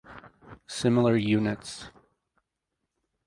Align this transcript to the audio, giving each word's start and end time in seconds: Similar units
Similar 0.65 1.15
units 1.15 1.91